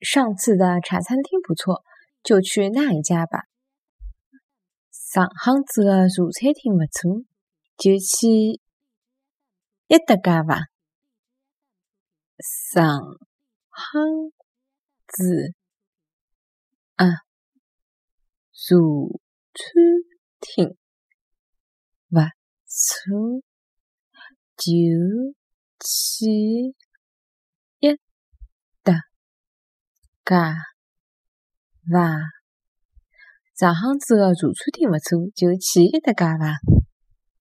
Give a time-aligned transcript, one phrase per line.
[0.00, 1.82] 上次的茶餐厅不错，
[2.22, 3.44] 就去那一家吧。
[4.90, 7.24] 上杭子的茶餐厅不错，
[7.76, 8.60] 就去
[9.88, 10.60] 一德家吧。
[12.72, 13.00] 上
[13.68, 14.30] 杭
[15.06, 15.54] 子
[16.94, 17.06] 啊，
[18.54, 18.74] 茶
[19.54, 19.64] 餐
[20.40, 20.76] 厅
[22.08, 22.20] 不
[22.66, 23.42] 错，
[24.56, 24.64] 就
[25.80, 26.76] 去。
[30.28, 30.54] 家
[31.90, 32.00] 伐？
[33.56, 36.52] 上杭子的茶餐厅勿错，就去一搭家伐？